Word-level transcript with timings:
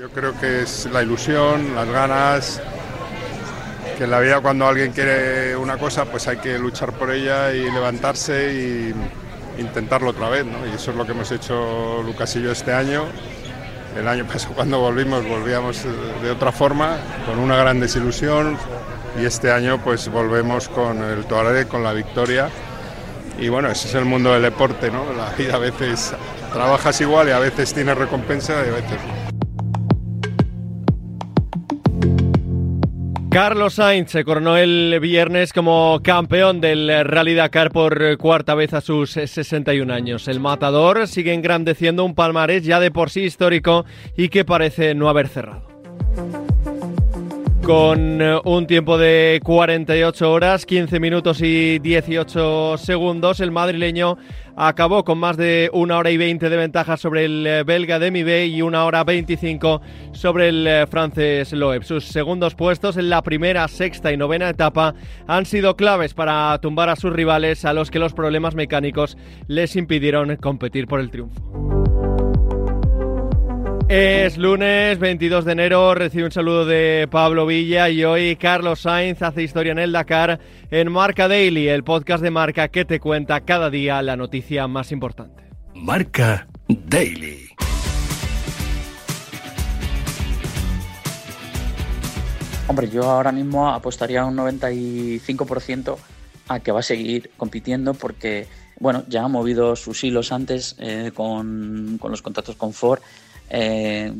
Yo 0.00 0.08
creo 0.08 0.32
que 0.40 0.62
es 0.62 0.88
la 0.90 1.02
ilusión, 1.02 1.74
las 1.74 1.86
ganas, 1.86 2.62
que 3.98 4.04
en 4.04 4.10
la 4.10 4.20
vida 4.20 4.40
cuando 4.40 4.66
alguien 4.66 4.92
quiere 4.92 5.54
una 5.54 5.76
cosa 5.76 6.06
pues 6.06 6.26
hay 6.26 6.38
que 6.38 6.58
luchar 6.58 6.94
por 6.94 7.10
ella 7.10 7.52
y 7.52 7.70
levantarse 7.70 8.50
y 8.50 9.60
intentarlo 9.60 10.08
otra 10.08 10.30
vez, 10.30 10.46
¿no? 10.46 10.66
Y 10.66 10.74
eso 10.74 10.92
es 10.92 10.96
lo 10.96 11.04
que 11.04 11.12
hemos 11.12 11.30
hecho 11.30 12.02
Lucas 12.02 12.34
y 12.36 12.42
yo 12.42 12.50
este 12.50 12.72
año. 12.72 13.04
El 13.94 14.08
año 14.08 14.24
pasado 14.32 14.54
cuando 14.54 14.80
volvimos 14.80 15.22
volvíamos 15.28 15.84
de 16.22 16.30
otra 16.30 16.50
forma, 16.50 16.96
con 17.26 17.38
una 17.38 17.56
gran 17.56 17.78
desilusión 17.78 18.56
y 19.20 19.26
este 19.26 19.52
año 19.52 19.84
pues 19.84 20.08
volvemos 20.08 20.70
con 20.70 21.02
el 21.02 21.26
Tuareg, 21.26 21.68
con 21.68 21.84
la 21.84 21.92
victoria. 21.92 22.48
Y 23.38 23.50
bueno, 23.50 23.68
ese 23.68 23.88
es 23.88 23.94
el 23.96 24.06
mundo 24.06 24.32
del 24.32 24.40
deporte, 24.40 24.90
¿no? 24.90 25.12
La 25.12 25.28
vida 25.36 25.56
a 25.56 25.58
veces 25.58 26.14
trabajas 26.54 26.98
igual 27.02 27.28
y 27.28 27.32
a 27.32 27.38
veces 27.38 27.74
tienes 27.74 27.98
recompensa 27.98 28.54
y 28.64 28.70
a 28.70 28.72
veces 28.72 28.98
no. 29.06 29.19
Carlos 33.30 33.74
Sainz 33.74 34.10
se 34.10 34.24
coronó 34.24 34.56
el 34.56 34.98
viernes 35.00 35.52
como 35.52 36.00
campeón 36.02 36.60
del 36.60 37.04
Rally 37.04 37.34
Dakar 37.34 37.70
por 37.70 38.18
cuarta 38.18 38.56
vez 38.56 38.74
a 38.74 38.80
sus 38.80 39.12
61 39.12 39.94
años. 39.94 40.26
El 40.26 40.40
matador 40.40 41.06
sigue 41.06 41.32
engrandeciendo 41.32 42.04
un 42.04 42.16
palmarés 42.16 42.64
ya 42.64 42.80
de 42.80 42.90
por 42.90 43.08
sí 43.08 43.20
histórico 43.20 43.84
y 44.16 44.30
que 44.30 44.44
parece 44.44 44.96
no 44.96 45.08
haber 45.08 45.28
cerrado. 45.28 45.69
Con 47.62 48.20
un 48.22 48.66
tiempo 48.66 48.98
de 48.98 49.40
48 49.44 50.32
horas, 50.32 50.66
15 50.66 50.98
minutos 50.98 51.40
y 51.42 51.78
18 51.78 52.78
segundos, 52.78 53.40
el 53.40 53.50
madrileño 53.50 54.16
acabó 54.56 55.04
con 55.04 55.18
más 55.18 55.36
de 55.36 55.70
una 55.72 55.98
hora 55.98 56.10
y 56.10 56.16
20 56.16 56.48
de 56.48 56.56
ventaja 56.56 56.96
sobre 56.96 57.26
el 57.26 57.46
eh, 57.46 57.62
belga 57.62 57.98
de 57.98 58.10
Mibé 58.10 58.46
y 58.46 58.62
una 58.62 58.84
hora 58.84 59.04
25 59.04 59.80
sobre 60.12 60.48
el 60.48 60.66
eh, 60.66 60.86
francés 60.86 61.52
Loeb. 61.52 61.84
Sus 61.84 62.04
segundos 62.04 62.54
puestos 62.54 62.96
en 62.96 63.08
la 63.08 63.22
primera, 63.22 63.68
sexta 63.68 64.12
y 64.12 64.16
novena 64.16 64.48
etapa 64.48 64.94
han 65.26 65.46
sido 65.46 65.76
claves 65.76 66.14
para 66.14 66.58
tumbar 66.60 66.88
a 66.88 66.96
sus 66.96 67.12
rivales 67.12 67.64
a 67.64 67.72
los 67.72 67.90
que 67.90 67.98
los 67.98 68.14
problemas 68.14 68.54
mecánicos 68.54 69.16
les 69.48 69.76
impidieron 69.76 70.36
competir 70.36 70.86
por 70.86 71.00
el 71.00 71.10
triunfo. 71.10 71.79
Es 73.92 74.38
lunes 74.38 75.00
22 75.00 75.44
de 75.44 75.50
enero, 75.50 75.96
recibe 75.96 76.26
un 76.26 76.30
saludo 76.30 76.64
de 76.64 77.08
Pablo 77.10 77.44
Villa 77.44 77.88
y 77.90 78.04
hoy 78.04 78.36
Carlos 78.36 78.82
Sainz 78.82 79.20
hace 79.20 79.42
historia 79.42 79.72
en 79.72 79.80
el 79.80 79.90
Dakar 79.90 80.38
en 80.70 80.92
Marca 80.92 81.26
Daily, 81.26 81.66
el 81.66 81.82
podcast 81.82 82.22
de 82.22 82.30
Marca 82.30 82.68
que 82.68 82.84
te 82.84 83.00
cuenta 83.00 83.40
cada 83.40 83.68
día 83.68 84.00
la 84.00 84.14
noticia 84.14 84.68
más 84.68 84.92
importante. 84.92 85.42
Marca 85.74 86.46
Daily. 86.68 87.48
Hombre, 92.68 92.88
yo 92.90 93.10
ahora 93.10 93.32
mismo 93.32 93.68
apostaría 93.70 94.24
un 94.24 94.36
95% 94.36 95.96
a 96.46 96.60
que 96.60 96.70
va 96.70 96.78
a 96.78 96.84
seguir 96.84 97.32
compitiendo 97.36 97.94
porque, 97.94 98.46
bueno, 98.78 99.02
ya 99.08 99.24
ha 99.24 99.28
movido 99.28 99.74
sus 99.74 100.04
hilos 100.04 100.30
antes 100.30 100.76
eh, 100.78 101.10
con, 101.12 101.98
con 102.00 102.12
los 102.12 102.22
contratos 102.22 102.54
con 102.54 102.72
Ford 102.72 103.00
eh, 103.50 104.12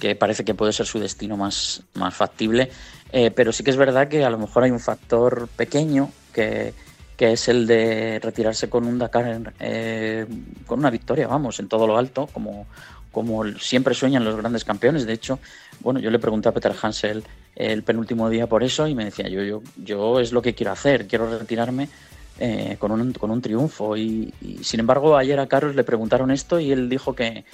que 0.00 0.16
parece 0.16 0.44
que 0.44 0.54
puede 0.54 0.72
ser 0.72 0.86
su 0.86 0.98
destino 0.98 1.36
más, 1.36 1.82
más 1.94 2.14
factible. 2.14 2.70
Eh, 3.12 3.30
pero 3.30 3.52
sí 3.52 3.62
que 3.62 3.70
es 3.70 3.76
verdad 3.76 4.08
que 4.08 4.24
a 4.24 4.30
lo 4.30 4.38
mejor 4.38 4.64
hay 4.64 4.72
un 4.72 4.80
factor 4.80 5.48
pequeño 5.56 6.10
que, 6.32 6.74
es 7.18 7.48
el 7.48 7.66
de 7.66 8.18
retirarse 8.18 8.68
con 8.68 8.84
un 8.84 8.98
Dakar, 8.98 9.54
eh, 9.60 10.26
con 10.66 10.80
una 10.80 10.90
victoria, 10.90 11.28
vamos, 11.28 11.60
en 11.60 11.68
todo 11.68 11.86
lo 11.86 11.96
alto, 11.96 12.26
como, 12.26 12.66
como 13.12 13.46
siempre 13.58 13.94
sueñan 13.94 14.24
los 14.24 14.36
grandes 14.36 14.64
campeones. 14.64 15.06
De 15.06 15.14
hecho, 15.14 15.38
bueno, 15.80 16.00
yo 16.00 16.10
le 16.10 16.18
pregunté 16.18 16.48
a 16.48 16.52
Peter 16.52 16.74
Hansel 16.82 17.24
el 17.54 17.84
penúltimo 17.84 18.28
día 18.28 18.48
por 18.48 18.64
eso 18.64 18.86
y 18.86 18.94
me 18.94 19.06
decía, 19.06 19.28
yo, 19.28 19.42
yo, 19.44 19.62
yo 19.76 20.20
es 20.20 20.32
lo 20.32 20.42
que 20.42 20.54
quiero 20.54 20.72
hacer, 20.72 21.06
quiero 21.06 21.38
retirarme 21.38 21.88
con, 22.78 22.90
un, 22.90 23.12
con 23.12 23.30
un 23.30 23.40
triunfo. 23.40 23.96
y, 23.96 24.34
sin 24.62 24.80
embargo, 24.80 25.16
ayer 25.16 25.38
a 25.38 25.46
Carlos 25.46 25.74
le 25.74 25.84
preguntaron 25.84 26.30
esto 26.30 26.60
y 26.60 26.72
él 26.72 26.90
dijo 26.90 27.14
que, 27.14 27.44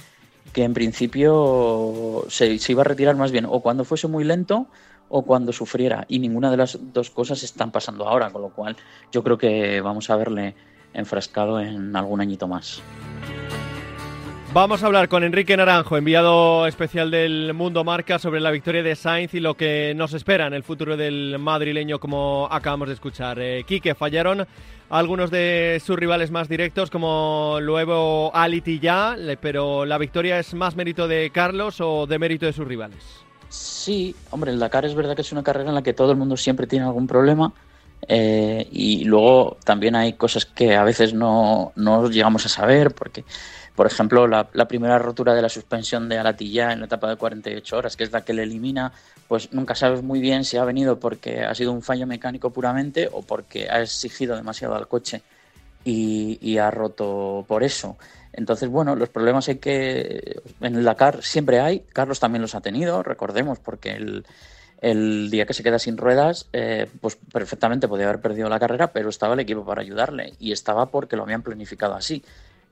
que 0.52 0.64
en 0.64 0.74
principio 0.74 2.24
se, 2.28 2.58
iba 2.68 2.82
a 2.82 2.84
retirar 2.84 3.16
más 3.16 3.32
bien 3.32 3.46
o 3.48 3.60
cuando 3.60 3.84
fuese 3.84 4.08
muy 4.08 4.24
lento 4.24 4.66
o 5.08 5.22
cuando 5.22 5.52
sufriera. 5.52 6.04
Y 6.08 6.18
ninguna 6.18 6.50
de 6.50 6.56
las 6.56 6.78
dos 6.92 7.10
cosas 7.10 7.42
están 7.42 7.70
pasando 7.70 8.08
ahora, 8.08 8.30
con 8.30 8.42
lo 8.42 8.50
cual 8.50 8.76
yo 9.10 9.22
creo 9.22 9.38
que 9.38 9.80
vamos 9.80 10.10
a 10.10 10.16
verle 10.16 10.54
enfrascado 10.94 11.60
en 11.60 11.94
algún 11.96 12.20
añito 12.20 12.48
más. 12.48 12.82
Vamos 14.54 14.82
a 14.82 14.86
hablar 14.86 15.08
con 15.08 15.24
Enrique 15.24 15.56
Naranjo, 15.56 15.96
enviado 15.96 16.66
especial 16.66 17.10
del 17.10 17.54
Mundo 17.54 17.84
Marca, 17.84 18.18
sobre 18.18 18.38
la 18.38 18.50
victoria 18.50 18.82
de 18.82 18.94
Sainz 18.94 19.32
y 19.32 19.40
lo 19.40 19.54
que 19.54 19.94
nos 19.96 20.12
espera 20.12 20.46
en 20.46 20.52
el 20.52 20.62
futuro 20.62 20.94
del 20.98 21.38
madrileño, 21.38 21.98
como 21.98 22.48
acabamos 22.50 22.88
de 22.88 22.94
escuchar. 22.94 23.38
Eh, 23.40 23.64
Quique, 23.66 23.94
fallaron 23.94 24.46
algunos 24.90 25.30
de 25.30 25.80
sus 25.82 25.98
rivales 25.98 26.30
más 26.30 26.50
directos, 26.50 26.90
como 26.90 27.60
luego 27.62 28.30
Aliti 28.36 28.78
ya, 28.78 29.16
pero 29.40 29.86
¿la 29.86 29.96
victoria 29.96 30.38
es 30.38 30.52
más 30.52 30.76
mérito 30.76 31.08
de 31.08 31.30
Carlos 31.30 31.80
o 31.80 32.06
de 32.06 32.18
mérito 32.18 32.44
de 32.44 32.52
sus 32.52 32.68
rivales? 32.68 33.02
Sí, 33.48 34.14
hombre, 34.32 34.50
el 34.50 34.58
Dakar 34.58 34.84
es 34.84 34.94
verdad 34.94 35.16
que 35.16 35.22
es 35.22 35.32
una 35.32 35.42
carrera 35.42 35.70
en 35.70 35.76
la 35.76 35.82
que 35.82 35.94
todo 35.94 36.10
el 36.12 36.18
mundo 36.18 36.36
siempre 36.36 36.66
tiene 36.66 36.84
algún 36.84 37.06
problema. 37.06 37.54
Eh, 38.08 38.68
y 38.72 39.04
luego 39.04 39.56
también 39.64 39.94
hay 39.94 40.14
cosas 40.14 40.44
que 40.44 40.74
a 40.74 40.82
veces 40.82 41.14
no, 41.14 41.72
no 41.76 42.10
llegamos 42.10 42.44
a 42.44 42.48
saber, 42.48 42.94
porque 42.94 43.24
por 43.74 43.86
ejemplo, 43.86 44.26
la, 44.26 44.44
primera 44.68 44.98
rotura 44.98 45.34
de 45.34 45.40
la 45.40 45.48
suspensión 45.48 46.08
de 46.08 46.18
Alatilla 46.18 46.72
en 46.72 46.80
la 46.80 46.86
etapa 46.86 47.08
de 47.08 47.16
48 47.16 47.76
horas, 47.76 47.96
que 47.96 48.04
es 48.04 48.12
la 48.12 48.22
que 48.22 48.34
le 48.34 48.42
elimina, 48.42 48.92
pues 49.28 49.52
nunca 49.52 49.74
sabes 49.74 50.02
muy 50.02 50.20
bien 50.20 50.44
si 50.44 50.58
ha 50.58 50.64
venido 50.64 51.00
porque 51.00 51.42
ha 51.42 51.54
sido 51.54 51.72
un 51.72 51.80
fallo 51.80 52.06
mecánico 52.06 52.50
puramente 52.50 53.08
o 53.10 53.22
porque 53.22 53.70
ha 53.70 53.80
exigido 53.80 54.36
demasiado 54.36 54.74
al 54.74 54.88
coche 54.88 55.22
y, 55.84 56.58
ha 56.58 56.70
roto 56.70 57.44
por 57.48 57.64
eso. 57.64 57.96
Entonces, 58.34 58.68
bueno, 58.68 58.94
los 58.94 59.08
problemas 59.08 59.48
hay 59.48 59.56
que. 59.56 60.40
En 60.60 60.76
el 60.76 60.84
Dakar 60.84 61.22
siempre 61.22 61.60
hay. 61.60 61.80
Carlos 61.80 62.20
también 62.20 62.42
los 62.42 62.54
ha 62.54 62.60
tenido, 62.60 63.02
recordemos, 63.02 63.58
porque 63.58 63.90
el, 64.80 65.30
día 65.30 65.46
que 65.46 65.54
se 65.54 65.62
queda 65.62 65.78
sin 65.78 65.96
ruedas, 65.96 66.48
eh, 66.52 66.88
pues 67.00 67.16
perfectamente 67.16 67.88
podía 67.88 68.06
haber 68.06 68.20
perdido 68.20 68.48
la 68.48 68.60
carrera, 68.60 68.92
pero 68.92 69.08
estaba 69.08 69.34
el 69.34 69.40
equipo 69.40 69.64
para 69.64 69.80
ayudarle 69.80 70.34
y 70.38 70.52
estaba 70.52 70.86
porque 70.86 71.16
lo 71.16 71.22
habían 71.22 71.42
planificado 71.42 71.94
así. 71.94 72.22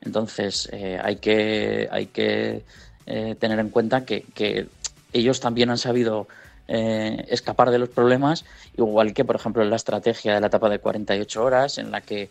Entonces 0.02 0.68
eh, 0.72 0.98
hay 1.02 1.16
que, 1.16 1.88
hay 1.90 2.06
que 2.06 2.64
eh, 3.06 3.36
tener 3.38 3.58
en 3.58 3.70
cuenta 3.70 4.04
que, 4.04 4.68
ellos 5.12 5.40
también 5.40 5.70
han 5.70 5.78
sabido 5.78 6.28
eh, 6.68 7.26
escapar 7.28 7.72
de 7.72 7.80
los 7.80 7.88
problemas, 7.88 8.44
igual 8.76 9.12
que 9.12 9.24
por 9.24 9.34
ejemplo 9.34 9.64
en 9.64 9.70
la 9.70 9.76
estrategia 9.76 10.34
de 10.34 10.40
la 10.40 10.46
etapa 10.46 10.68
de 10.68 10.78
48 10.78 11.42
horas, 11.42 11.78
en 11.78 11.90
la 11.90 12.00
que 12.00 12.30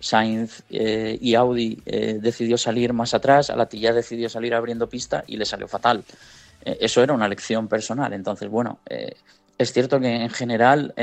Sainz 0.00 0.62
y 0.70 1.34
Audi 1.34 1.74
decidió 1.84 2.56
salir 2.56 2.94
más 2.94 3.12
atrás, 3.12 3.50
Alatilla 3.50 3.92
decidió 3.92 4.30
salir 4.30 4.54
abriendo 4.54 4.88
pista 4.88 5.22
y 5.26 5.36
le 5.36 5.44
salió 5.44 5.68
fatal. 5.68 6.02
eso 6.64 7.02
era 7.02 7.12
una 7.12 7.28
lección 7.28 7.68
personal. 7.68 8.14
Entonces, 8.14 8.48
bueno, 8.48 8.78
es 9.58 9.72
cierto 9.74 10.00
que 10.00 10.22
en 10.22 10.30
general 10.30 10.94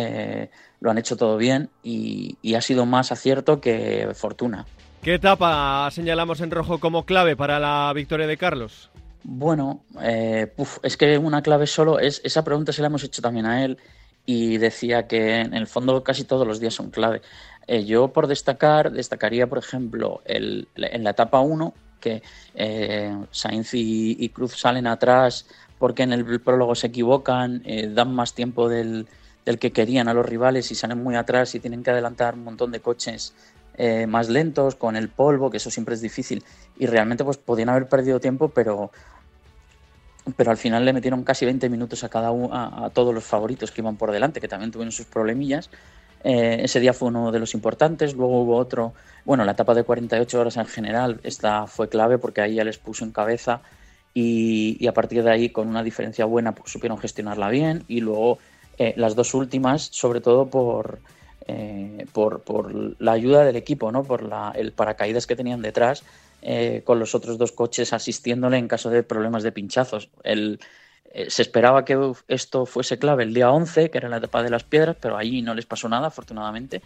lo 0.79 0.89
han 0.89 0.97
hecho 0.97 1.15
todo 1.15 1.37
bien 1.37 1.69
y 1.83 2.55
ha 2.55 2.61
sido 2.61 2.87
más 2.87 3.11
acierto 3.11 3.61
que 3.61 4.09
fortuna. 4.15 4.65
¿Qué 5.01 5.13
etapa 5.13 5.89
señalamos 5.91 6.41
en 6.41 6.51
rojo 6.51 6.79
como 6.79 7.05
clave 7.05 7.35
para 7.35 7.59
la 7.59 7.91
victoria 7.93 8.27
de 8.27 8.37
Carlos? 8.37 8.89
Bueno, 9.23 9.83
eh, 10.01 10.53
es 10.83 10.97
que 10.97 11.17
una 11.17 11.41
clave 11.41 11.67
solo 11.67 11.99
es 11.99 12.21
esa 12.23 12.43
pregunta 12.43 12.71
se 12.71 12.81
la 12.81 12.87
hemos 12.87 13.03
hecho 13.03 13.21
también 13.21 13.45
a 13.45 13.65
él 13.65 13.77
y 14.25 14.57
decía 14.57 15.07
que 15.07 15.41
en 15.41 15.53
el 15.53 15.67
fondo 15.67 16.03
casi 16.03 16.23
todos 16.23 16.47
los 16.47 16.59
días 16.59 16.73
son 16.73 16.91
clave. 16.91 17.21
Eh, 17.67 17.83
yo 17.85 18.09
por 18.09 18.27
destacar, 18.27 18.91
destacaría 18.91 19.47
por 19.47 19.57
ejemplo 19.57 20.21
el, 20.25 20.69
en 20.75 21.03
la 21.03 21.09
etapa 21.09 21.41
1 21.41 21.73
que 21.99 22.21
eh, 22.55 23.17
Sainz 23.31 23.71
y, 23.73 24.29
Cruz 24.29 24.57
salen 24.57 24.87
atrás 24.87 25.45
porque 25.77 26.03
en 26.03 26.13
el 26.13 26.39
prólogo 26.39 26.73
se 26.75 26.87
equivocan, 26.87 27.63
dan 27.93 28.13
más 28.15 28.33
tiempo 28.33 28.69
del, 28.69 29.07
del 29.45 29.59
que 29.59 29.71
querían 29.71 30.07
a 30.07 30.13
los 30.13 30.25
rivales 30.25 30.71
y 30.71 30.75
salen 30.75 31.03
muy 31.03 31.15
atrás 31.15 31.53
y 31.55 31.59
tienen 31.59 31.83
que 31.83 31.91
adelantar 31.91 32.35
un 32.35 32.43
montón 32.43 32.71
de 32.71 32.79
coches 32.79 33.33
eh, 33.77 34.07
más 34.07 34.27
lentos, 34.29 34.75
con 34.75 34.95
el 34.95 35.09
polvo, 35.09 35.51
que 35.51 35.57
eso 35.57 35.69
siempre 35.69 35.95
es 35.95 36.01
difícil. 36.01 36.43
Y 36.77 36.87
realmente 36.87 37.23
pues 37.23 37.37
podían 37.37 37.69
haber 37.69 37.87
perdido 37.87 38.19
tiempo, 38.19 38.49
pero, 38.49 38.91
pero 40.35 40.51
al 40.51 40.57
final 40.57 40.83
le 40.83 40.93
metieron 40.93 41.23
casi 41.23 41.45
20 41.45 41.69
minutos 41.69 42.03
a 42.03 42.09
cada 42.09 42.31
uno, 42.31 42.49
a, 42.53 42.89
todos 42.89 43.13
los 43.13 43.23
favoritos 43.23 43.71
que 43.71 43.81
iban 43.81 43.95
por 43.95 44.11
delante, 44.11 44.41
que 44.41 44.47
también 44.47 44.71
tuvieron 44.71 44.91
sus 44.91 45.05
problemillas. 45.05 45.69
Eh, 46.23 46.61
ese 46.63 46.79
día 46.79 46.93
fue 46.93 47.09
uno 47.09 47.31
de 47.31 47.39
los 47.39 47.53
importantes, 47.53 48.15
luego 48.15 48.41
hubo 48.41 48.57
otro, 48.57 48.93
bueno, 49.23 49.45
la 49.45 49.51
etapa 49.51 49.75
de 49.75 49.83
48 49.83 50.39
horas 50.39 50.57
en 50.57 50.65
general, 50.65 51.19
esta 51.23 51.67
fue 51.67 51.89
clave 51.89 52.17
porque 52.17 52.41
ahí 52.41 52.55
ya 52.55 52.63
les 52.63 52.79
puso 52.79 53.05
en 53.05 53.11
cabeza 53.11 53.61
y, 54.15 54.87
a 54.87 54.93
partir 54.93 55.23
de 55.23 55.29
ahí 55.29 55.49
con 55.49 55.67
una 55.67 55.83
diferencia 55.83 56.25
buena 56.25 56.55
pues, 56.55 56.71
supieron 56.71 56.97
gestionarla 56.97 57.49
bien 57.49 57.83
y 57.87 58.01
luego 58.01 58.39
eh, 58.79 58.95
las 58.97 59.15
dos 59.15 59.35
últimas, 59.35 59.83
sobre 59.83 60.21
todo 60.21 60.47
por, 60.47 60.99
eh, 61.47 62.05
por, 62.11 62.41
la 63.01 63.13
ayuda 63.13 63.45
del 63.45 63.55
equipo, 63.55 63.91
¿no? 63.91 64.03
por 64.03 64.29
el 64.55 64.71
paracaídas 64.73 65.27
que 65.27 65.35
tenían 65.35 65.61
detrás, 65.61 66.03
eh, 66.41 66.81
con 66.83 66.99
los 66.99 67.15
otros 67.15 67.37
dos 67.37 67.53
coches 67.53 67.93
asistiéndole 67.93 68.57
en 68.57 68.67
caso 68.67 68.89
de 68.89 69.03
problemas 69.03 69.43
de 69.43 69.53
pinchazos. 69.53 70.09
El, 70.23 70.59
eh, 71.13 71.29
se 71.29 71.41
esperaba 71.41 71.85
que 71.85 72.13
esto 72.27 72.65
fuese 72.65 72.99
clave 72.99 73.23
el 73.23 73.33
día 73.33 73.49
11, 73.49 73.89
que 73.89 73.97
era 73.97 74.09
la 74.09 74.17
etapa 74.17 74.43
de 74.43 74.49
las 74.49 74.65
piedras, 74.65 74.97
pero 74.99 75.15
allí 75.15 75.41
no 75.41 75.55
les 75.55 75.65
pasó 75.65 75.87
nada, 75.87 76.07
afortunadamente, 76.07 76.81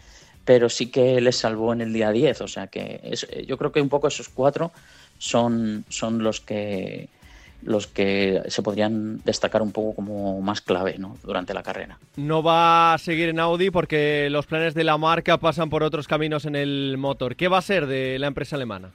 pero 0.45 0.69
sí 0.69 0.91
que 0.91 1.19
les 1.21 1.37
salvó 1.37 1.73
en 1.73 1.81
el 1.81 1.91
día 1.91 2.11
10. 2.11 2.41
O 2.41 2.47
sea 2.47 2.67
que 2.67 3.15
yo 3.47 3.57
creo 3.57 3.71
que 3.71 3.81
un 3.81 3.89
poco 3.89 4.07
esos 4.07 4.29
cuatro 4.29 4.71
son, 5.17 5.85
son 5.89 6.23
los 6.23 6.39
que 6.39 7.09
los 7.63 7.87
que 7.87 8.41
se 8.47 8.61
podrían 8.61 9.21
destacar 9.23 9.61
un 9.61 9.71
poco 9.71 9.95
como 9.95 10.41
más 10.41 10.61
clave 10.61 10.97
¿no? 10.97 11.17
durante 11.23 11.53
la 11.53 11.63
carrera. 11.63 11.99
No 12.15 12.43
va 12.43 12.93
a 12.93 12.97
seguir 12.97 13.29
en 13.29 13.39
Audi 13.39 13.69
porque 13.69 14.29
los 14.31 14.45
planes 14.47 14.73
de 14.73 14.83
la 14.83 14.97
marca 14.97 15.37
pasan 15.37 15.69
por 15.69 15.83
otros 15.83 16.07
caminos 16.07 16.45
en 16.45 16.55
el 16.55 16.97
motor. 16.97 17.35
¿Qué 17.35 17.47
va 17.47 17.57
a 17.57 17.61
ser 17.61 17.87
de 17.87 18.17
la 18.19 18.27
empresa 18.27 18.55
alemana? 18.55 18.91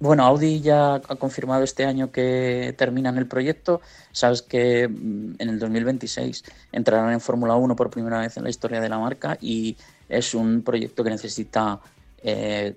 Bueno, 0.00 0.24
Audi 0.24 0.60
ya 0.60 0.96
ha 0.96 1.16
confirmado 1.16 1.62
este 1.62 1.84
año 1.84 2.10
que 2.10 2.74
terminan 2.76 3.16
el 3.16 3.26
proyecto. 3.26 3.80
Sabes 4.12 4.42
que 4.42 4.88
mm, 4.88 5.36
en 5.38 5.48
el 5.48 5.58
2026 5.58 6.44
entrarán 6.72 7.12
en 7.12 7.20
Fórmula 7.20 7.54
1 7.54 7.74
por 7.76 7.90
primera 7.90 8.20
vez 8.20 8.36
en 8.36 8.44
la 8.44 8.50
historia 8.50 8.80
de 8.80 8.88
la 8.88 8.98
marca 8.98 9.38
y 9.40 9.76
es 10.08 10.34
un 10.34 10.62
proyecto 10.62 11.04
que 11.04 11.10
necesita 11.10 11.80
eh, 12.24 12.76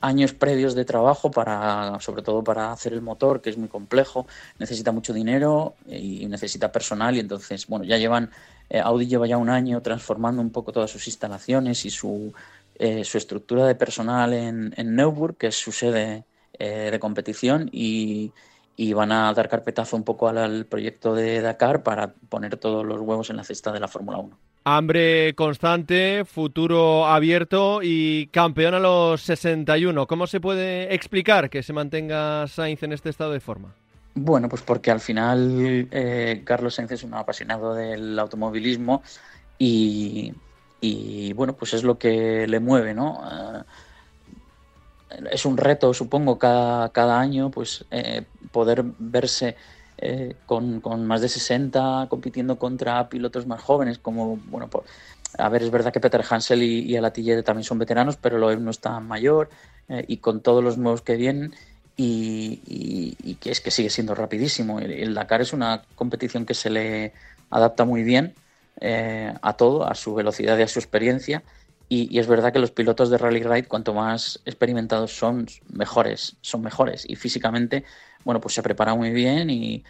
años 0.00 0.34
previos 0.34 0.74
de 0.74 0.84
trabajo 0.84 1.30
para, 1.30 1.98
sobre 2.00 2.22
todo 2.22 2.44
para 2.44 2.72
hacer 2.72 2.92
el 2.92 3.00
motor, 3.00 3.40
que 3.40 3.50
es 3.50 3.56
muy 3.56 3.68
complejo, 3.68 4.26
necesita 4.58 4.92
mucho 4.92 5.12
dinero 5.12 5.74
y 5.88 6.26
necesita 6.26 6.70
personal 6.70 7.16
y 7.16 7.20
entonces, 7.20 7.66
bueno, 7.66 7.84
ya 7.84 7.96
llevan, 7.96 8.30
eh, 8.68 8.80
Audi 8.80 9.06
lleva 9.06 9.26
ya 9.26 9.38
un 9.38 9.48
año 9.48 9.80
transformando 9.80 10.42
un 10.42 10.50
poco 10.50 10.72
todas 10.72 10.90
sus 10.90 11.06
instalaciones 11.06 11.84
y 11.86 11.90
su, 11.90 12.32
eh, 12.76 13.02
su 13.04 13.18
estructura 13.18 13.66
de 13.66 13.74
personal 13.74 14.32
en, 14.34 14.74
en 14.76 14.94
Neuburg, 14.94 15.36
que 15.36 15.48
es 15.48 15.56
su 15.56 15.72
sede 15.72 16.24
eh, 16.58 16.90
de 16.90 17.00
competición 17.00 17.70
y, 17.72 18.32
van 18.94 19.12
a 19.12 19.32
dar 19.32 19.48
carpetazo 19.48 19.96
un 19.96 20.04
poco 20.04 20.28
al, 20.28 20.66
proyecto 20.66 21.14
de 21.14 21.40
Dakar 21.40 21.82
para 21.82 22.14
poner 22.28 22.56
todos 22.56 22.84
los 22.84 23.00
huevos 23.00 23.30
en 23.30 23.36
la 23.36 23.44
cesta 23.44 23.72
de 23.72 23.80
la 23.80 23.88
Fórmula 23.88 24.18
1. 24.18 24.38
Hambre 24.64 25.34
constante, 25.34 26.24
futuro 26.24 27.06
abierto 27.06 27.80
y 27.82 28.28
campeón 28.28 28.74
a 28.74 28.78
los 28.78 29.20
61. 29.22 30.06
¿Cómo 30.06 30.28
se 30.28 30.40
puede 30.40 30.94
explicar 30.94 31.50
que 31.50 31.64
se 31.64 31.72
mantenga 31.72 32.46
Sainz 32.46 32.82
en 32.84 32.92
este 32.92 33.10
estado 33.10 33.32
de 33.32 33.40
forma? 33.40 33.74
Bueno, 34.14 34.48
pues 34.48 34.62
porque 34.62 34.92
al 34.92 35.00
final 35.00 35.88
eh, 35.90 36.42
Carlos 36.44 36.76
Sainz 36.76 36.92
es 36.92 37.02
un 37.02 37.14
apasionado 37.14 37.74
del 37.74 38.16
automovilismo 38.16 39.02
y, 39.58 40.32
bueno, 41.34 41.54
pues 41.54 41.74
es 41.74 41.82
lo 41.82 41.98
que 41.98 42.46
le 42.46 42.60
mueve, 42.60 42.94
¿no? 42.94 43.20
Eh, 45.10 45.24
es 45.32 45.44
un 45.44 45.56
reto, 45.56 45.92
supongo, 45.92 46.38
cada, 46.38 46.90
cada 46.90 47.18
año, 47.18 47.50
pues 47.50 47.84
eh, 47.90 48.22
poder 48.52 48.84
verse 48.98 49.56
eh, 50.04 50.34
con, 50.46 51.06
más 51.06 51.20
de 51.20 51.28
60 51.28 52.08
compitiendo 52.10 52.58
contra 52.58 53.08
pilotos 53.08 53.46
más 53.46 53.62
jóvenes, 53.62 53.98
como, 53.98 54.36
bueno, 54.46 54.68
por, 54.68 54.84
a 55.38 55.48
ver, 55.48 55.62
es 55.62 55.70
verdad 55.70 55.92
que 55.92 56.00
Peter 56.00 56.24
Hansel 56.28 56.62
y, 56.62 56.96
y 56.96 57.42
también 57.42 57.62
son 57.62 57.78
veteranos, 57.78 58.16
pero 58.16 58.36
Loeb 58.36 58.60
no 58.60 58.72
está 58.72 58.98
mayor, 58.98 59.48
eh, 59.88 60.04
y 60.08 60.16
con 60.16 60.40
todos 60.40 60.62
los 60.64 60.76
nuevos 60.76 61.02
que 61.02 61.16
vienen, 61.16 61.54
y, 61.96 63.36
que 63.40 63.52
es 63.52 63.60
que 63.60 63.70
sigue 63.70 63.90
siendo 63.90 64.14
rapidísimo. 64.16 64.80
El, 64.80 65.14
Dakar 65.14 65.40
es 65.40 65.52
una 65.52 65.82
competición 65.94 66.46
que 66.46 66.54
se 66.54 66.68
le 66.70 67.12
adapta 67.50 67.84
muy 67.84 68.02
bien 68.02 68.34
a 69.42 69.52
todo, 69.52 69.86
a 69.86 69.94
su 69.94 70.14
velocidad 70.14 70.58
y 70.58 70.62
a 70.62 70.68
su 70.68 70.80
experiencia, 70.80 71.44
y, 71.94 72.18
es 72.18 72.26
verdad 72.26 72.54
que 72.54 72.58
los 72.58 72.70
pilotos 72.70 73.10
de 73.10 73.18
Rally 73.18 73.42
Ride, 73.42 73.68
cuanto 73.68 73.92
más 73.92 74.40
experimentados 74.46 75.14
son, 75.14 75.46
mejores, 75.68 76.36
son 76.40 76.62
mejores. 76.62 77.04
Y 77.06 77.16
físicamente, 77.16 77.84
bueno, 78.24 78.40
pues 78.40 78.54
se 78.54 78.62
prepara 78.62 78.94
muy 78.94 79.10
bien 79.10 79.50
y 79.50 79.84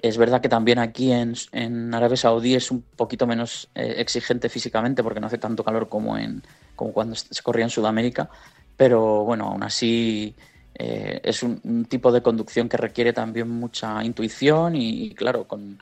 es 0.00 0.18
verdad 0.18 0.40
que 0.40 0.48
también 0.48 0.78
aquí 0.78 1.12
en, 1.12 1.34
en 1.52 1.94
Arabia 1.94 2.16
Saudí 2.16 2.54
es 2.54 2.70
un 2.70 2.82
poquito 2.82 3.26
menos 3.26 3.68
eh, 3.74 3.94
exigente 3.98 4.48
físicamente 4.48 5.02
porque 5.02 5.20
no 5.20 5.26
hace 5.26 5.38
tanto 5.38 5.64
calor 5.64 5.88
como, 5.88 6.16
en, 6.18 6.42
como 6.74 6.92
cuando 6.92 7.14
se 7.14 7.42
corría 7.42 7.64
en 7.64 7.70
Sudamérica. 7.70 8.28
Pero 8.76 9.24
bueno, 9.24 9.46
aún 9.46 9.62
así 9.62 10.34
eh, 10.74 11.20
es 11.24 11.42
un, 11.42 11.86
tipo 11.86 12.12
de 12.12 12.22
conducción 12.22 12.68
que 12.68 12.76
requiere 12.76 13.12
también 13.12 13.48
mucha 13.48 14.04
intuición 14.04 14.76
y 14.76 15.14
claro, 15.14 15.48
con, 15.48 15.78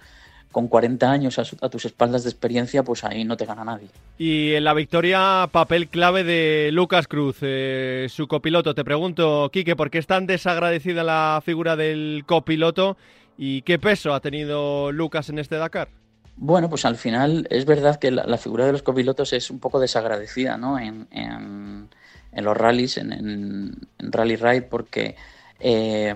con 0.55 0.69
40 0.69 1.11
años 1.11 1.39
a, 1.39 1.69
tus 1.69 1.85
espaldas 1.85 2.23
de 2.23 2.31
experiencia, 2.31 2.85
pues 2.85 3.03
ahí 3.03 3.25
no 3.25 3.37
te 3.37 3.45
gana 3.45 3.65
nadie. 3.65 3.89
Y 4.17 4.55
en 4.55 4.62
la 4.62 4.73
victoria, 4.73 5.49
papel 5.51 5.89
clave 5.89 6.23
de 6.23 6.71
Lucas 6.73 7.09
Cruz, 7.09 7.39
eh, 7.43 8.06
su 8.09 8.29
copiloto. 8.29 8.73
Te 8.73 8.85
pregunto, 8.85 9.51
Quique, 9.53 9.75
¿por 9.75 9.91
qué 9.91 9.99
es 9.99 10.06
tan 10.06 10.27
desagradecida 10.27 11.03
la 11.03 11.43
figura 11.45 11.75
del 11.75 12.23
copiloto 12.25 12.97
y 13.37 13.62
qué 13.62 13.81
peso 13.81 14.15
ha 14.15 14.21
tenido 14.21 14.93
Lucas 14.93 15.29
en 15.29 15.41
este 15.41 15.56
Dakar? 15.56 15.89
Bueno, 16.37 16.71
pues 16.71 16.85
al 16.85 16.97
final 16.97 17.49
es 17.51 17.67
verdad 17.67 17.97
que 17.97 18.12
la, 18.12 18.39
figura 18.39 18.67
de 18.67 18.73
los 18.73 18.83
copilotos 18.85 19.33
es 19.33 19.51
un 19.51 19.59
poco 19.59 19.81
desagradecida 19.81 20.56
¿no? 20.56 20.79
en, 20.79 21.09
en, 21.11 22.45
los 22.45 22.56
rallies, 22.56 22.97
en, 22.97 23.89
Rally 23.99 24.37
Ride, 24.37 24.62
porque 24.62 25.17
eh, 25.59 26.15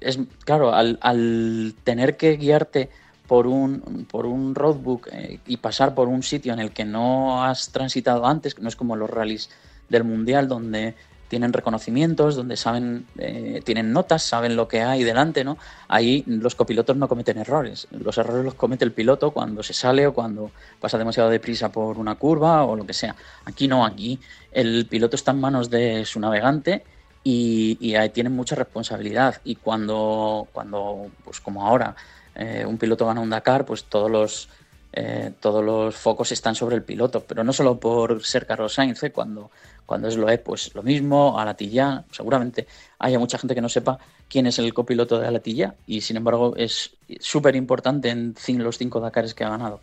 es 0.00 0.18
claro, 0.46 0.74
al, 0.74 0.98
al 1.02 1.74
tener 1.84 2.16
que 2.16 2.38
guiarte 2.38 2.88
por 3.28 3.46
un, 3.46 4.06
por 4.10 4.26
un 4.26 4.54
roadbook 4.54 5.08
eh, 5.12 5.38
y 5.46 5.58
pasar 5.58 5.94
por 5.94 6.08
un 6.08 6.22
sitio 6.22 6.54
en 6.54 6.58
el 6.58 6.72
que 6.72 6.84
no 6.84 7.44
has 7.44 7.70
transitado 7.70 8.26
antes, 8.26 8.54
que 8.54 8.62
no 8.62 8.68
es 8.68 8.74
como 8.74 8.96
los 8.96 9.08
rallies 9.08 9.50
del 9.90 10.02
mundial 10.02 10.48
donde 10.48 10.94
tienen 11.28 11.52
reconocimientos, 11.52 12.36
donde 12.36 12.56
saben, 12.56 13.06
eh, 13.18 13.60
tienen 13.64 13.92
notas, 13.92 14.22
saben 14.22 14.56
lo 14.56 14.66
que 14.66 14.80
hay 14.80 15.04
delante, 15.04 15.44
¿no? 15.44 15.58
Ahí 15.86 16.24
los 16.26 16.54
copilotos 16.54 16.96
no 16.96 17.06
cometen 17.06 17.36
errores. 17.36 17.86
Los 17.90 18.16
errores 18.16 18.46
los 18.46 18.54
comete 18.54 18.86
el 18.86 18.92
piloto 18.92 19.30
cuando 19.30 19.62
se 19.62 19.74
sale 19.74 20.06
o 20.06 20.14
cuando 20.14 20.50
pasa 20.80 20.96
demasiado 20.96 21.28
deprisa 21.28 21.70
por 21.70 21.98
una 21.98 22.14
curva 22.14 22.64
o 22.64 22.76
lo 22.76 22.86
que 22.86 22.94
sea. 22.94 23.14
Aquí 23.44 23.68
no, 23.68 23.84
aquí 23.84 24.18
el 24.52 24.86
piloto 24.86 25.16
está 25.16 25.32
en 25.32 25.40
manos 25.40 25.68
de 25.68 26.06
su 26.06 26.18
navegante 26.18 26.82
y, 27.22 27.76
y 27.78 27.94
ahí 27.94 28.08
tienen 28.08 28.34
mucha 28.34 28.54
responsabilidad. 28.54 29.42
Y 29.44 29.56
cuando, 29.56 30.48
cuando 30.54 31.10
pues 31.24 31.40
como 31.40 31.66
ahora, 31.66 31.94
eh, 32.38 32.64
un 32.64 32.78
piloto 32.78 33.06
gana 33.06 33.20
un 33.20 33.30
Dakar, 33.30 33.66
pues 33.66 33.84
todos 33.84 34.10
los, 34.10 34.48
eh, 34.92 35.32
todos 35.40 35.64
los 35.64 35.96
focos 35.96 36.32
están 36.32 36.54
sobre 36.54 36.76
el 36.76 36.82
piloto, 36.82 37.24
pero 37.26 37.44
no 37.44 37.52
solo 37.52 37.78
por 37.78 38.24
ser 38.24 38.46
Carlos 38.46 38.74
Sainz, 38.74 39.02
¿eh? 39.02 39.12
cuando, 39.12 39.50
cuando 39.84 40.08
es 40.08 40.16
Loeb, 40.16 40.42
pues 40.44 40.74
lo 40.74 40.82
mismo, 40.82 41.38
Alatilla, 41.38 42.04
seguramente 42.10 42.66
haya 42.98 43.18
mucha 43.18 43.38
gente 43.38 43.54
que 43.54 43.60
no 43.60 43.68
sepa 43.68 43.98
quién 44.28 44.46
es 44.46 44.58
el 44.58 44.72
copiloto 44.72 45.18
de 45.18 45.26
Alatilla 45.26 45.74
y 45.86 46.00
sin 46.00 46.16
embargo 46.16 46.54
es 46.56 46.96
súper 47.20 47.56
importante 47.56 48.10
en 48.10 48.34
los 48.46 48.78
cinco 48.78 49.00
Dakares 49.00 49.34
que 49.34 49.44
ha 49.44 49.50
ganado. 49.50 49.80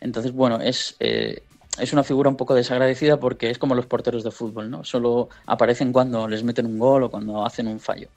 Entonces, 0.00 0.32
bueno, 0.32 0.60
es, 0.60 0.96
es 1.78 1.92
una 1.92 2.04
figura 2.04 2.30
un 2.30 2.36
poco 2.36 2.54
desagradecida 2.54 3.18
porque 3.18 3.50
es 3.50 3.58
como 3.58 3.74
los 3.74 3.86
porteros 3.86 4.24
de 4.24 4.30
fútbol, 4.30 4.70
¿no? 4.70 4.84
Solo 4.84 5.28
aparecen 5.46 5.92
cuando 5.92 6.28
les 6.28 6.42
meten 6.42 6.66
un 6.66 6.78
gol 6.78 7.04
o 7.04 7.10
cuando 7.10 7.44
hacen 7.44 7.66
un 7.66 7.80
fallo. 7.80 8.08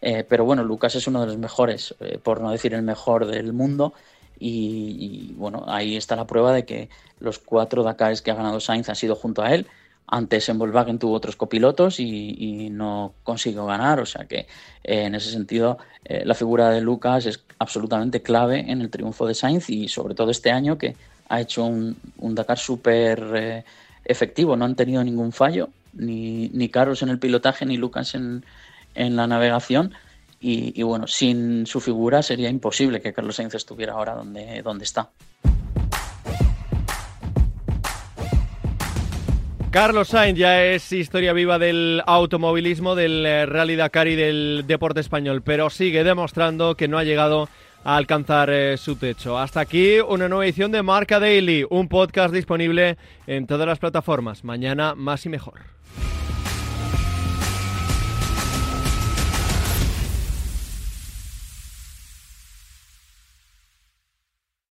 Eh, 0.00 0.24
pero 0.28 0.44
bueno, 0.44 0.64
Lucas 0.64 0.94
es 0.94 1.06
uno 1.06 1.20
de 1.20 1.26
los 1.26 1.38
mejores, 1.38 1.94
eh, 2.00 2.18
por 2.22 2.40
no 2.40 2.50
decir 2.50 2.74
el 2.74 2.82
mejor 2.82 3.26
del 3.26 3.52
mundo. 3.52 3.94
Y, 4.38 5.32
bueno, 5.36 5.64
ahí 5.66 5.96
está 5.96 6.14
la 6.14 6.26
prueba 6.26 6.52
de 6.52 6.66
que 6.66 6.90
los 7.20 7.38
cuatro 7.38 7.82
Dakares 7.82 8.20
que 8.20 8.30
ha 8.30 8.34
ganado 8.34 8.60
Sainz 8.60 8.88
han 8.90 8.96
sido 8.96 9.16
junto 9.16 9.42
a 9.42 9.54
él. 9.54 9.66
Antes 10.06 10.48
en 10.50 10.58
Volkswagen 10.58 10.98
tuvo 10.98 11.14
otros 11.14 11.36
copilotos 11.36 11.98
y, 11.98 12.68
no 12.70 13.14
consiguió 13.22 13.64
ganar. 13.64 13.98
O 14.00 14.06
sea 14.06 14.26
que 14.26 14.40
eh, 14.84 15.04
en 15.04 15.14
ese 15.14 15.30
sentido 15.30 15.78
la 16.04 16.34
figura 16.34 16.70
de 16.70 16.80
Lucas 16.82 17.26
es 17.26 17.42
absolutamente 17.58 18.22
clave 18.22 18.70
en 18.70 18.80
el 18.80 18.90
triunfo 18.90 19.26
de 19.26 19.34
Sainz 19.34 19.70
y 19.70 19.88
sobre 19.88 20.14
todo 20.14 20.30
este 20.30 20.50
año 20.50 20.78
que 20.78 20.94
ha 21.28 21.40
hecho 21.40 21.64
un, 21.64 21.96
Dakar 22.34 22.58
súper 22.58 23.64
efectivo. 24.04 24.56
No 24.56 24.64
han 24.64 24.76
tenido 24.76 25.02
ningún 25.02 25.32
fallo, 25.32 25.68
ni, 25.94 26.48
ni 26.50 26.68
Carlos 26.68 27.02
en 27.02 27.08
el 27.08 27.18
pilotaje, 27.18 27.66
ni 27.66 27.76
Lucas 27.76 28.14
en, 28.14 28.44
en 28.94 29.16
la 29.16 29.26
navegación. 29.26 29.94
Y, 30.38 30.82
bueno, 30.82 31.06
sin 31.06 31.66
su 31.66 31.80
figura 31.80 32.22
sería 32.22 32.48
imposible 32.48 33.00
que 33.00 33.12
Carlos 33.12 33.36
Sainz 33.36 33.54
estuviera 33.54 33.94
ahora 33.94 34.14
donde, 34.14 34.62
donde 34.62 34.84
está. 34.84 35.10
Carlos 39.70 40.08
Sainz 40.08 40.38
ya 40.38 40.62
es 40.64 40.92
historia 40.92 41.32
viva 41.32 41.58
del 41.58 42.00
automovilismo, 42.06 42.94
del 42.94 43.26
eh, 43.26 43.46
Rally 43.46 43.76
Dakar 43.76 44.08
y 44.08 44.14
del 44.14 44.64
deporte 44.66 45.00
español, 45.00 45.42
pero 45.42 45.68
sigue 45.68 46.04
demostrando 46.04 46.76
que 46.76 46.86
no 46.86 46.96
ha 46.96 47.04
llegado 47.04 47.48
alcanzar 47.86 48.50
eh, 48.50 48.76
su 48.76 48.96
techo. 48.96 49.38
Hasta 49.38 49.60
aquí 49.60 50.00
una 50.00 50.28
nueva 50.28 50.44
edición 50.44 50.72
de 50.72 50.82
Marca 50.82 51.20
Daily, 51.20 51.64
un 51.70 51.88
podcast 51.88 52.34
disponible 52.34 52.98
en 53.28 53.46
todas 53.46 53.66
las 53.66 53.78
plataformas. 53.78 54.42
Mañana 54.42 54.96
más 54.96 55.24
y 55.24 55.28
mejor. 55.28 55.60